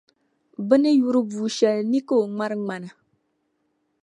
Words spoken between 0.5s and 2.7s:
Bɛ ni yuri bua shɛli ni ka o ŋmari